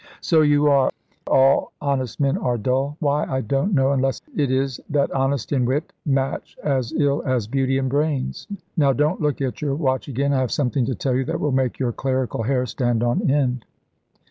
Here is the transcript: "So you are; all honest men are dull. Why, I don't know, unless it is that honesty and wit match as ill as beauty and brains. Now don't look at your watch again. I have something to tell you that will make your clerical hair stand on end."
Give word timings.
"So 0.21 0.41
you 0.41 0.65
are; 0.67 0.89
all 1.27 1.73
honest 1.79 2.19
men 2.19 2.35
are 2.39 2.57
dull. 2.57 2.97
Why, 3.01 3.23
I 3.25 3.41
don't 3.41 3.71
know, 3.71 3.91
unless 3.91 4.19
it 4.35 4.49
is 4.49 4.79
that 4.89 5.11
honesty 5.11 5.55
and 5.55 5.67
wit 5.67 5.93
match 6.07 6.57
as 6.63 6.91
ill 6.91 7.21
as 7.23 7.45
beauty 7.45 7.77
and 7.77 7.87
brains. 7.87 8.47
Now 8.75 8.93
don't 8.93 9.21
look 9.21 9.41
at 9.41 9.61
your 9.61 9.75
watch 9.75 10.07
again. 10.07 10.33
I 10.33 10.39
have 10.39 10.51
something 10.51 10.87
to 10.87 10.95
tell 10.95 11.13
you 11.13 11.23
that 11.25 11.39
will 11.39 11.51
make 11.51 11.77
your 11.77 11.91
clerical 11.91 12.41
hair 12.41 12.65
stand 12.65 13.03
on 13.03 13.29
end." 13.29 13.63